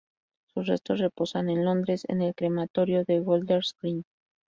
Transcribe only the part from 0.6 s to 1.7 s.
restos reposan en